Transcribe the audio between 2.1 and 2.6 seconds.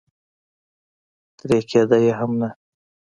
هم نه.